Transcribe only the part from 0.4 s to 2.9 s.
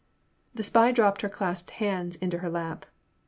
The spy dropped her clasped hands into her lap.